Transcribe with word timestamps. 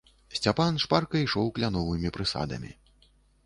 Сцяпан 0.37 0.79
шпарка 0.83 1.21
ішоў 1.25 1.53
кляновымі 1.59 2.15
прысадамі. 2.19 2.77